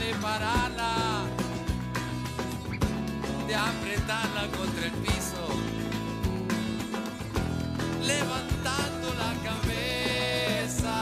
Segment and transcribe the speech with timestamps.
[0.00, 1.26] de pararla,
[3.46, 5.46] de apretarla contra el piso,
[8.02, 10.94] levantando la cabeza,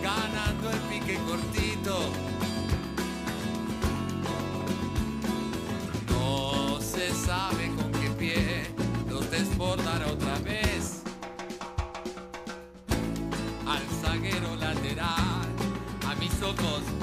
[0.00, 1.98] ganando el pique cortito.
[6.10, 8.74] No se sabe con qué pie
[9.10, 11.02] los desbordará otra vez
[13.66, 15.48] al zaguero lateral,
[16.08, 17.01] a mis ojos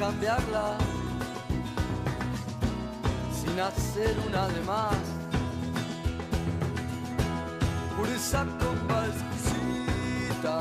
[0.00, 0.78] cambiarla,
[3.38, 4.96] sin hacer una de más,
[7.98, 10.58] por esa comba exquisita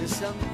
[0.00, 0.53] que se anticipa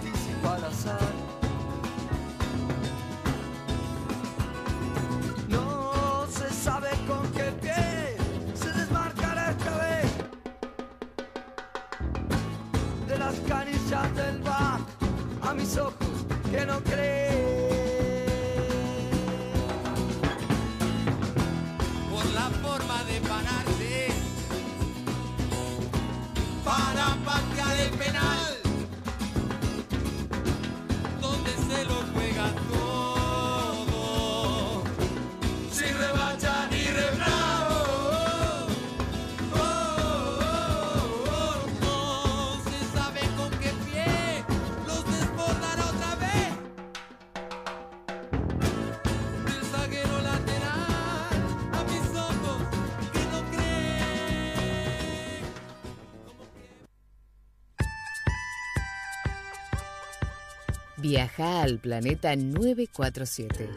[61.00, 63.71] Viaja al planeta 947.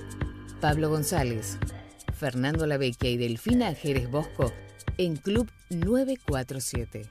[0.59, 1.57] Pablo González,
[2.13, 4.51] Fernando Lavecchia y Delfina Jerez Bosco
[4.97, 7.09] en Club 947.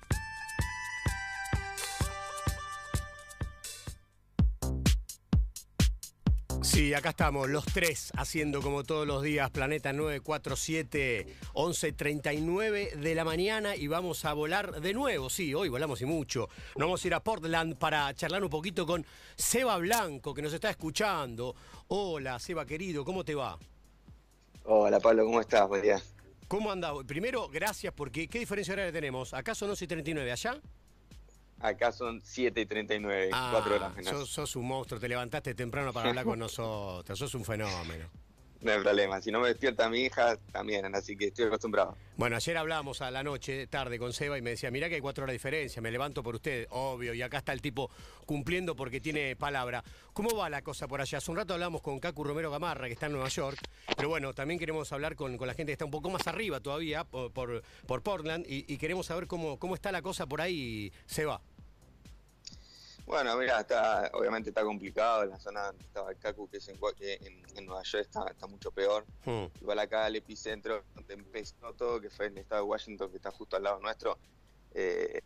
[6.72, 13.27] Sí, acá estamos, los tres, haciendo como todos los días, Planeta 947, 11.39 de la
[13.27, 16.49] mañana y vamos a volar de nuevo, sí, hoy volamos y mucho.
[16.77, 19.05] Nos vamos a ir a Portland para charlar un poquito con
[19.37, 21.55] Seba Blanco, que nos está escuchando.
[21.88, 23.59] Hola, Seba querido, ¿cómo te va?
[24.65, 25.69] Hola Pablo, ¿cómo estás?
[25.69, 26.00] Buen día.
[26.49, 26.94] ¿Cómo andás?
[27.06, 29.34] Primero, gracias, porque ¿qué diferencia horaria tenemos?
[29.34, 30.59] ¿Acá son 11.39 allá?
[31.62, 34.12] Acá son 7 y 39, 4 horas menos.
[34.12, 38.11] Ah, sos, sos un monstruo, te levantaste temprano para hablar con nosotros, sos un fenómeno.
[38.62, 39.21] No hay problema.
[39.21, 41.97] Si no me despierta mi hija, también, así que estoy acostumbrado.
[42.17, 45.01] Bueno, ayer hablábamos a la noche, tarde, con Seba y me decía, mirá que hay
[45.01, 47.91] cuatro horas de diferencia, me levanto por usted, obvio, y acá está el tipo
[48.25, 49.83] cumpliendo porque tiene palabra.
[50.12, 51.19] ¿Cómo va la cosa por allá?
[51.19, 53.59] Hace un rato hablamos con Cacu Romero Gamarra, que está en Nueva York,
[53.97, 56.61] pero bueno, también queremos hablar con, con la gente que está un poco más arriba
[56.61, 60.41] todavía, por, por, por Portland, y, y queremos saber cómo, cómo está la cosa por
[60.41, 61.41] ahí, Seba.
[63.12, 65.25] Bueno, mira, está, obviamente está complicado.
[65.25, 68.25] En la zona donde estaba el Cacu, que es en, en, en Nueva York, está,
[68.31, 69.05] está mucho peor.
[69.27, 69.48] Hmm.
[69.60, 73.19] Igual acá el epicentro donde empezó todo, que fue en el estado de Washington, que
[73.19, 74.16] está justo al lado nuestro,
[74.72, 75.21] eh,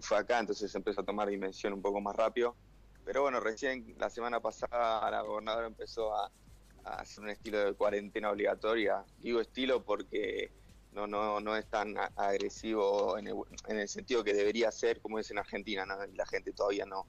[0.00, 2.56] fue acá, entonces empezó a tomar dimensión un poco más rápido.
[3.04, 6.32] Pero bueno, recién la semana pasada la gobernadora empezó a,
[6.82, 9.04] a hacer un estilo de cuarentena obligatoria.
[9.18, 10.50] Digo estilo porque
[10.90, 13.36] no, no, no es tan agresivo en el,
[13.68, 16.04] en el sentido que debería ser como es en Argentina, ¿no?
[16.04, 17.06] Y la gente todavía no,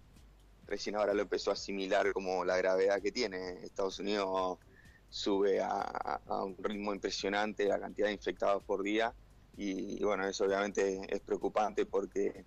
[0.70, 3.64] recién ahora lo empezó a asimilar como la gravedad que tiene.
[3.64, 4.60] Estados Unidos
[5.10, 9.14] sube a, un ritmo impresionante la cantidad de infectados por día
[9.58, 12.46] y, bueno, eso obviamente es preocupante porque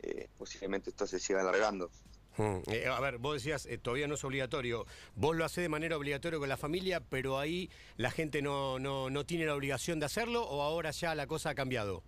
[0.00, 1.90] eh, posiblemente esto se siga alargando.
[2.38, 2.60] Hmm.
[2.68, 4.86] Eh, a ver, vos decías, eh, todavía no es obligatorio.
[5.16, 9.10] Vos lo hacés de manera obligatoria con la familia, pero ahí la gente no, no,
[9.10, 12.04] no tiene la obligación de hacerlo o ahora ya la cosa ha cambiado.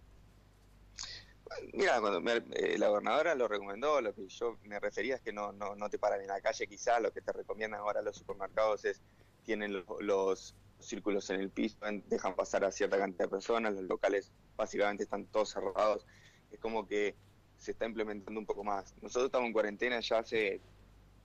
[1.73, 5.33] Mira, cuando me- eh, la gobernadora lo recomendó, lo que yo me refería es que
[5.33, 8.17] no, no, no te paran en la calle quizás, lo que te recomiendan ahora los
[8.17, 9.03] supermercados es,
[9.43, 11.77] tienen lo- los, círculos en el piso,
[12.07, 16.07] dejan pasar a cierta cantidad de personas, los locales básicamente están todos cerrados,
[16.51, 17.15] es como que
[17.57, 18.95] se está implementando un poco más.
[19.03, 20.63] Nosotros estamos en cuarentena ya hace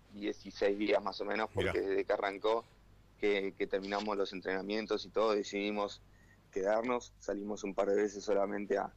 [0.10, 2.66] 16 días más o menos, porque desde que arrancó,
[3.18, 6.02] que, que terminamos los entrenamientos y todo, decidimos
[6.52, 8.94] quedarnos, salimos un par de veces solamente a,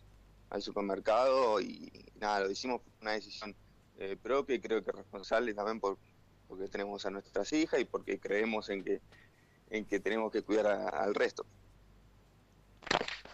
[0.51, 3.55] al supermercado y nada, lo hicimos por una decisión
[3.97, 5.99] eh, propia y creo que responsable también por,
[6.47, 9.01] porque tenemos a nuestras hijas y porque creemos en que,
[9.71, 11.47] en que tenemos que cuidar a- al resto.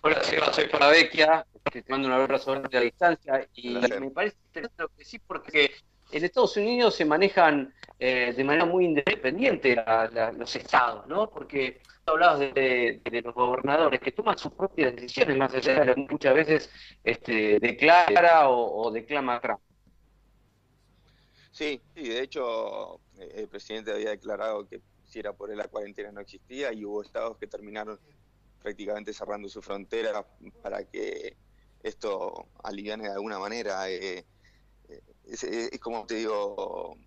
[0.02, 4.82] Hola, Seba, soy Paravecchia, te mando un abrazo a la distancia y me parece interesante
[4.82, 5.70] lo que sí porque
[6.10, 7.74] en Estados Unidos se manejan
[8.06, 11.30] eh, de manera muy independiente la- los estados, ¿no?
[11.30, 16.06] Porque hablabas de, los gobernadores que toman sus propias decisiones más allá de lo que
[16.10, 16.70] muchas veces
[17.02, 19.60] este, declara o, declama Trump.
[21.50, 26.12] Sí, sí, de hecho el presidente había declarado que si era por él la cuarentena
[26.12, 27.98] no existía y hubo estados que terminaron
[28.60, 30.26] prácticamente cerrando su frontera
[30.62, 31.38] para que
[31.82, 33.88] esto aliviane de alguna manera.
[33.88, 34.26] eh,
[34.90, 35.00] eh,
[35.72, 36.98] es como te digo,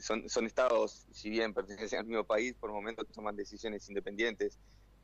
[0.00, 4.58] son, son estados, si bien pertenecen al mismo país, por momentos toman decisiones independientes.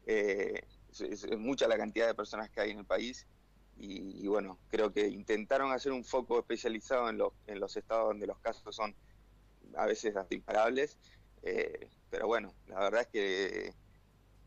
[0.07, 0.67] Eh,
[1.01, 3.27] es, mucha la cantidad de personas que hay en el país
[3.77, 8.09] y, y bueno, creo que intentaron hacer un foco especializado en, los en los estados
[8.09, 8.95] donde los casos son
[9.77, 10.99] a veces hasta imparables,
[11.43, 13.75] eh, pero bueno, la verdad es que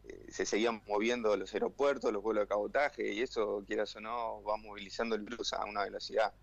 [0.06, 4.42] eh, se seguían moviendo los aeropuertos, los vuelos de cabotaje y eso, quieras o no,
[4.44, 6.34] va movilizando el virus a una velocidad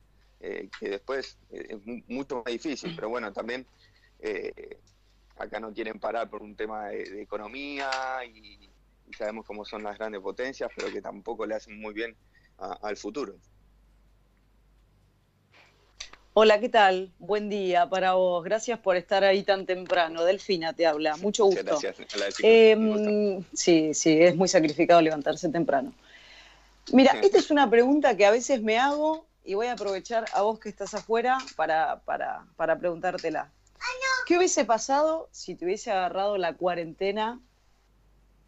[0.46, 3.66] eh, que después eh, es mu- mucho más difícil, pero bueno, también
[4.20, 4.78] eh,
[5.36, 7.88] acá no quieren parar por un tema de, de economía
[8.26, 8.70] y,
[9.08, 12.14] y sabemos cómo son las grandes potencias, pero que tampoco le hacen muy bien
[12.58, 13.34] a- al futuro.
[16.36, 17.12] Hola, ¿qué tal?
[17.18, 18.42] Buen día para vos.
[18.42, 20.24] Gracias por estar ahí tan temprano.
[20.24, 21.16] Delfina te habla.
[21.16, 21.62] Mucho gusto.
[21.62, 22.14] Muchas gracias.
[22.14, 22.26] Hola.
[22.42, 23.46] Eh, gusto.
[23.54, 25.92] sí, sí, es muy sacrificado levantarse temprano.
[26.92, 30.42] Mira, esta es una pregunta que a veces me hago y voy a aprovechar a
[30.42, 33.52] vos que estás afuera para, para, para preguntártela.
[34.26, 37.40] ¿Qué hubiese pasado si te hubiese agarrado la cuarentena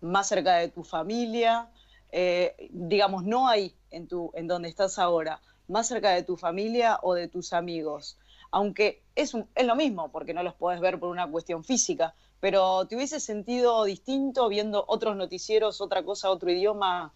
[0.01, 1.71] más cerca de tu familia?
[2.11, 6.99] Eh, digamos, no ahí, en, tu, en donde estás ahora, más cerca de tu familia
[7.03, 8.19] o de tus amigos.
[8.51, 12.15] Aunque es, un- es lo mismo, porque no los podés ver por una cuestión física,
[12.41, 17.13] pero ¿te hubiese sentido distinto viendo otros noticieros, otra cosa, otro idioma,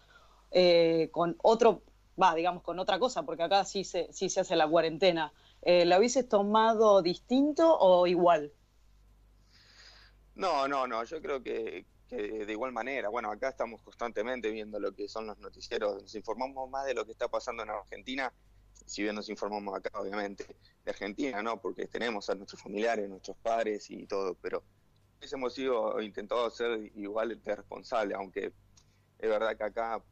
[0.51, 1.81] eh, con otro,
[2.21, 5.33] va, digamos, con otra cosa, porque acá sí se, sí se hace la cuarentena?
[5.61, 8.51] Eh, ¿La hubieses tomado distinto o igual?
[10.35, 14.93] No, no, no, yo creo que, de igual manera, bueno, acá estamos constantemente viendo lo
[14.93, 18.33] que son los noticieros, nos informamos más de lo que está pasando en Argentina,
[18.85, 20.45] si bien nos informamos acá, obviamente,
[20.83, 21.61] de Argentina, ¿no?
[21.61, 24.63] Porque tenemos a nuestros familiares, nuestros padres y todo, pero
[25.17, 28.53] hubiésemos sido, intentado ser igual de responsable, aunque
[29.19, 30.03] es verdad que acá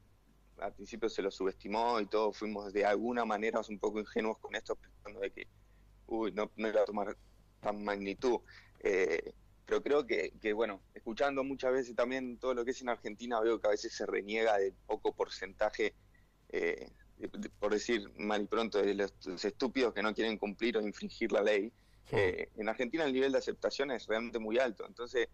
[0.61, 4.55] al principio se lo subestimó y todo, fuimos de alguna manera un poco ingenuos con
[4.55, 5.47] esto, pensando de que,
[6.07, 7.15] uy, no, no iba a tomar
[7.61, 8.39] tan magnitud.
[8.81, 9.33] Eh,
[9.65, 13.39] pero creo que, que, bueno, escuchando muchas veces también todo lo que es en Argentina,
[13.39, 15.93] veo que a veces se reniega de poco porcentaje,
[16.49, 20.37] eh, de- de- por decir mal y pronto, de los, los estúpidos que no quieren
[20.37, 21.71] cumplir o infringir la ley.
[22.11, 25.27] Eh, en Argentina el nivel de aceptación es realmente muy alto, entonces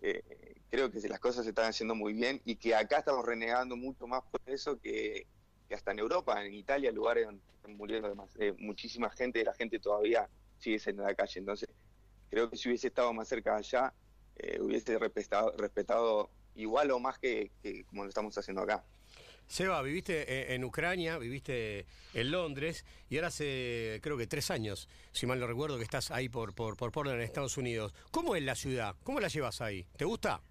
[0.00, 0.22] eh,
[0.70, 4.06] creo que las cosas se están haciendo muy bien y que acá estamos renegando mucho
[4.06, 5.26] más por eso que,
[5.72, 10.28] hasta en Europa, en Italia, lugares donde están muriendo eh, muchísima gente, la gente todavía
[10.58, 11.40] sigue a la calle.
[11.40, 11.68] Entonces,
[12.30, 13.92] creo que si hubiese estado más cerca de allá,
[14.36, 18.84] eh, hubiese respetado, respetado igual o más que, que como lo estamos haciendo acá.
[19.48, 24.88] Seba, viviste en, en Ucrania, viviste en Londres y ahora hace creo que tres años,
[25.12, 27.94] si mal no recuerdo, que estás ahí por, por, por Portland, en Estados Unidos.
[28.10, 28.94] ¿Cómo es la ciudad?
[29.02, 29.86] ¿Cómo la llevas ahí?
[29.96, 30.42] ¿Te gusta?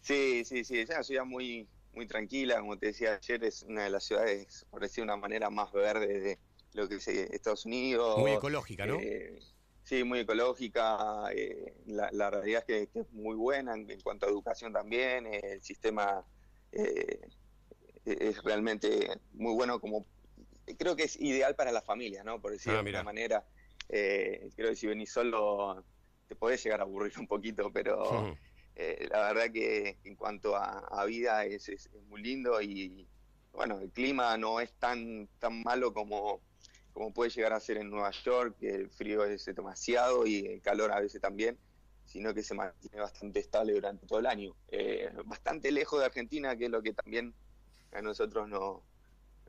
[0.00, 3.84] Sí, sí, sí, es una ciudad muy, muy tranquila, como te decía ayer, es una
[3.84, 6.38] de las ciudades, por decir de una manera, más verde de
[6.72, 8.18] lo que es eh, Estados Unidos.
[8.18, 8.98] Muy ecológica, ¿no?
[9.00, 9.38] Eh,
[9.84, 11.32] sí, muy ecológica.
[11.32, 14.72] eh, la, la realidad es que, que es muy buena en, en cuanto a educación
[14.72, 15.26] también.
[15.26, 16.26] eh, el sistema
[16.72, 17.20] eh,
[18.04, 20.06] es realmente muy bueno como...
[20.78, 22.40] Creo que es ideal para la familia, ¿no?
[22.40, 23.46] Por decirlo Ah, de alguna manera.
[23.88, 25.84] Eh, creo que si venís solo
[26.26, 28.02] te podés llegar a aburrir un poquito, pero...
[28.76, 33.06] Eh, la verdad que en cuanto a, a vida es, es- es muy lindo y
[33.52, 36.40] bueno, el clima no es tan, tan malo como,
[36.92, 40.60] como puede llegar a ser en Nueva York, que el frío es demasiado y el
[40.60, 41.56] calor a veces también,
[42.04, 44.56] sino que se mantiene bastante estable durante todo el año.
[44.72, 47.32] Eh, bastante lejos de Argentina, que es lo que también
[47.94, 48.82] a nosotros no,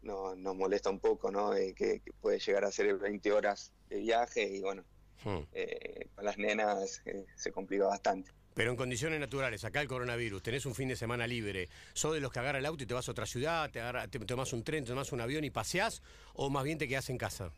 [0.02, 1.54] no, nos molesta un poco, ¿no?
[1.54, 4.84] Eh, que, que puede llegar a ser 20 horas de viaje y bueno,
[5.24, 5.42] Hmm.
[5.54, 8.32] eh, con las nenas eh, se complica bastante.
[8.54, 12.20] Pero en condiciones naturales, acá el coronavirus, tenés un fin de semana libre, ¿sos de
[12.20, 14.54] los que agarra el auto y te vas a otra ciudad, te, agarra, te tomás
[14.54, 16.02] un tren, te tomás un avión y paseás,
[16.36, 17.52] o más bien te quedás en casa?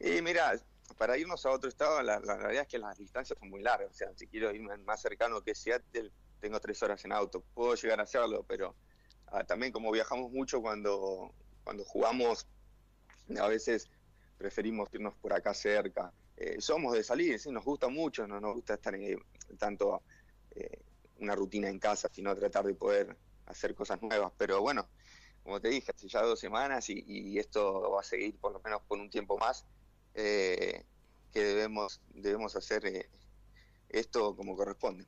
[0.00, 0.60] Y mira,
[0.98, 3.90] para irnos a otro estado, la, la realidad es que las distancias son muy largas.
[3.90, 6.10] O sea, si quiero irme más cercano que Seattle,
[6.40, 7.42] tengo tres horas en auto.
[7.54, 8.74] Puedo llegar a hacerlo, pero
[9.28, 11.32] ah, también como viajamos mucho cuando,
[11.64, 12.46] cuando jugamos,
[13.38, 13.90] a veces
[14.38, 16.12] preferimos irnos por acá cerca.
[16.36, 19.18] Eh, somos de salir, sí, nos gusta mucho, no nos gusta estar en,
[19.58, 20.02] tanto
[20.50, 20.82] eh,
[21.20, 23.16] una rutina en casa, sino tratar de poder
[23.46, 24.32] hacer cosas nuevas.
[24.36, 24.88] Pero bueno,
[25.46, 28.82] como te dije, hace ya dos semanas y, esto va a seguir por lo menos
[28.82, 29.64] por un tiempo más
[30.14, 30.84] eh,
[31.32, 33.08] que debemos debemos hacer eh,
[33.88, 35.06] esto como corresponde.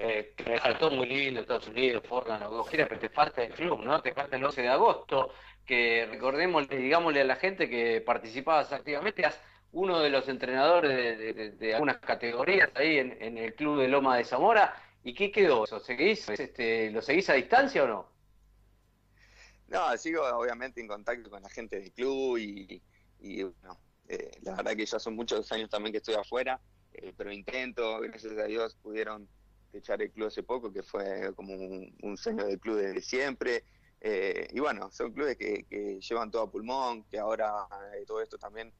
[0.00, 3.52] Eh, que me todo muy lindo, Estados Unidos, Forlan, lo que pero te falta el
[3.52, 4.00] club, ¿no?
[4.00, 5.32] Te falta el 11 de agosto,
[5.66, 9.40] que recordémosle, digámosle a la gente que participabas activamente, eras
[9.72, 14.24] uno de los entrenadores de, algunas categorías ahí en, en el club de Loma de
[14.24, 14.72] Zamora.
[15.02, 15.80] ¿Y qué quedó eso?
[15.80, 18.08] ¿Seguís, este, ¿Lo seguís a distancia o no?
[19.66, 22.80] No, sigo obviamente en contacto con la gente del club y,
[23.18, 23.78] y, bueno,
[24.08, 26.60] eh, la verdad que ya son muchos años también que estoy afuera,
[26.94, 29.28] eh, pero intento, gracias a Dios pudieron
[29.72, 33.64] echar el club hace poco, que fue como un, sueño del club desde siempre.
[34.00, 38.38] Eh, y bueno, son clubes que, llevan todo a pulmón, que ahora eh, todo esto
[38.38, 38.72] también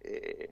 [0.00, 0.50] eh,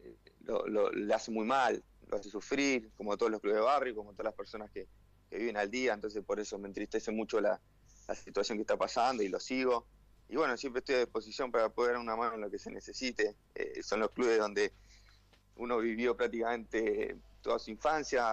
[0.00, 3.94] eh, lo, le hace muy mal, lo hace sufrir, como todos los clubes de barrio,
[3.94, 4.88] como todas las personas que,
[5.30, 7.60] que viven al día, entonces por eso me entristece mucho la,
[8.08, 9.86] la situación que está pasando y lo sigo.
[10.28, 12.70] Y bueno, siempre estoy a disposición para poder dar una mano en lo que se
[12.70, 13.36] necesite.
[13.82, 14.72] Son los clubes donde
[15.56, 18.24] uno vivió prácticamente toda su infancia,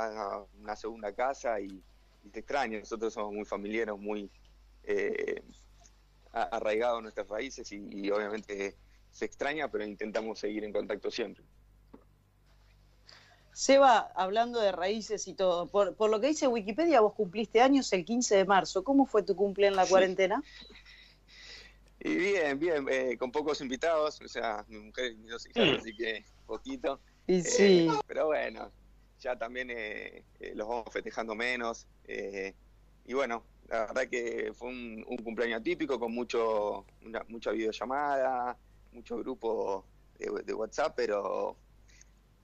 [0.59, 1.83] una segunda casa y,
[2.23, 2.79] y te extraña.
[2.79, 4.31] Nosotros somos muy familiares, muy
[4.83, 5.43] eh,
[6.31, 8.77] arraigados a nuestras raíces y, y obviamente
[9.11, 11.43] se extraña, pero intentamos seguir en contacto siempre.
[13.53, 17.91] Seba, hablando de raíces y todo, por, por lo que dice Wikipedia, vos cumpliste años
[17.91, 18.81] el 15 de marzo.
[18.85, 20.41] ¿Cómo fue tu cumple en la cuarentena?
[21.99, 25.73] Y bien, bien, eh, con pocos invitados, o sea, mi mujer y dos hijas, Mm.
[25.75, 27.01] así que poquito.
[27.27, 28.71] Y Eh, sí, pero bueno,
[29.21, 31.87] ya también eh, eh, los vamos festejando menos.
[32.05, 32.53] eh,
[33.05, 38.57] y bueno, la verdad que fue un, cumpleaños atípico con mucho, una- mucha videollamada,
[38.91, 39.85] mucho grupo
[40.17, 41.57] de, WhatsApp, pero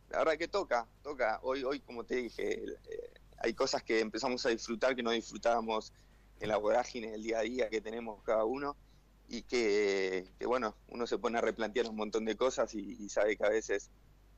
[0.10, 1.40] la verdad que toca, toca.
[1.44, 5.94] Hoy, hoy como te dije, eh, hay cosas que empezamos a disfrutar que no disfrutábamos
[6.40, 8.76] en la vorágine del día a día que tenemos cada uno
[9.28, 13.46] y que, bueno, uno se pone a replantear un montón de cosas y sabe que
[13.46, 13.92] a veces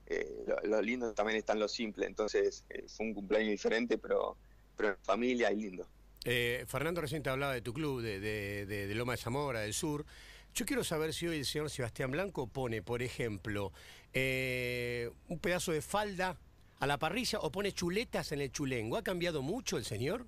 [0.09, 2.05] eh, lo, lo lindo también está en lo simple.
[2.05, 4.37] Entonces eh, fue un cumpleaños diferente, pero,
[4.75, 5.87] pero en familia y lindo.
[6.25, 9.61] Eh, Fernando recién te hablaba de tu club, de, de- de- de Loma de Zamora,
[9.61, 10.05] del sur.
[10.53, 13.71] Yo quiero saber si hoy el señor Sebastián Blanco pone, por ejemplo,
[14.13, 16.37] eh, un pedazo de falda
[16.79, 18.97] a la parrilla o pone chuletas en el chulengo.
[18.97, 20.25] ¿Ha cambiado mucho el señor?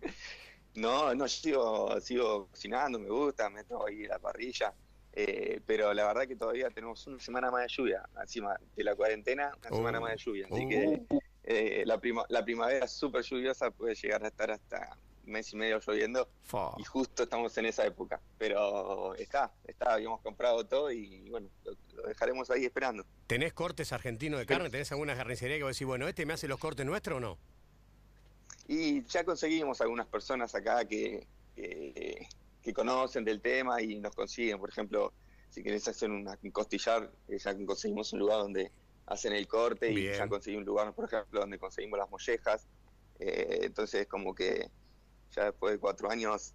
[0.74, 4.72] No, no, yo sigo, sigo cocinando, me gusta, meto ahí la parrilla,
[5.12, 8.94] eh, pero la verdad que todavía tenemos una semana más de lluvia, encima de la
[8.94, 10.68] cuarentena, una Oh, semana más de lluvia, así oh.
[10.68, 11.02] que
[11.44, 15.78] eh, la, prima, la primavera súper lluviosa puede llegar a estar hasta mes y medio
[15.78, 16.28] lloviendo
[16.78, 21.72] y justo estamos en esa época, pero está, está, habíamos comprado todo y bueno, lo,
[21.94, 23.04] lo dejaremos ahí esperando.
[23.28, 24.68] ¿Tenés cortes argentinos de carne?
[24.70, 27.38] ¿Tenés alguna carnicería que vos decís, bueno, este me hace los cortes nuestros o no?
[28.66, 32.26] Y ya conseguimos algunas personas acá que, que,
[32.62, 34.58] que conocen del tema y nos consiguen.
[34.58, 35.12] Por ejemplo,
[35.48, 38.70] si querés hacer una, un costillar, eh, ya conseguimos un lugar donde
[39.06, 42.66] hacen el corte y ya conseguí un lugar, por ejemplo, donde conseguimos las mollejas.
[43.18, 44.70] Eh, entonces, como que
[45.32, 46.54] ya después de cuatro años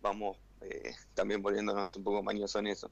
[0.00, 2.90] vamos eh, también volviéndonos un poco mañosos en eso.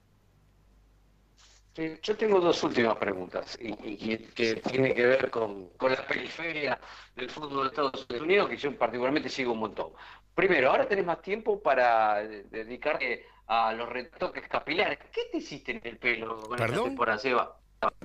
[1.75, 5.91] Sí, Yo tengo dos últimas preguntas y, y- y que tiene que ver con, con
[5.93, 6.81] la periferia
[7.17, 9.93] del fútbol de Estados Unidos, que yo particularmente sigo un montón.
[10.35, 14.99] Primero, ahora tenés más tiempo para eh, dedicarte a los retoques capilares.
[15.13, 16.85] ¿Qué te hiciste en el pelo con esta ¿Perdón?
[16.91, 17.61] temporada, Seba?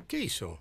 [0.07, 0.59] ¿Qué hizo?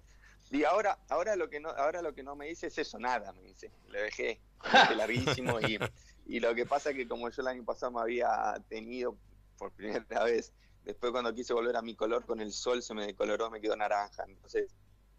[0.50, 3.32] Y ahora, ahora lo que no, ahora lo que no me dice es eso, nada,
[3.32, 3.70] me dice.
[3.88, 5.78] Lo dejé, lo dejé larguísimo y,
[6.26, 9.18] y lo que pasa es que como yo el año pasado me había tenido
[9.58, 10.54] por primera vez,
[10.84, 13.76] después cuando quise volver a mi color con el sol se me decoloró, me quedó
[13.76, 14.24] naranja.
[14.26, 14.74] Entonces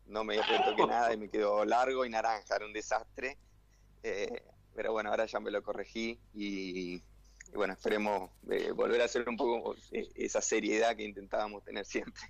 [0.05, 3.37] no me retoqué nada y me quedó largo y naranja, era un desastre.
[4.03, 4.43] Eh,
[4.75, 7.01] pero bueno, ahora ya me lo corregí y,
[7.53, 12.23] bueno, esperemos eh, volver a hacer un poco eh, esa seriedad que intentábamos tener siempre.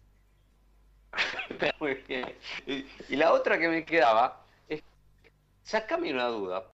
[2.67, 4.83] Y, y la otra que me quedaba es,
[5.63, 6.67] sacame una duda,